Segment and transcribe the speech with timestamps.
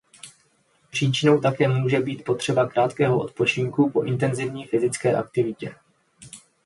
[0.91, 5.75] Příčinou také může být potřeba krátkého odpočinku po intenzivní fyzické aktivitě.